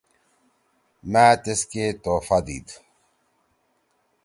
[1.11, 2.67] مأ تیس کی تحفہ دیِد۔